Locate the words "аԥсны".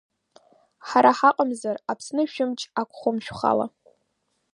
1.91-2.23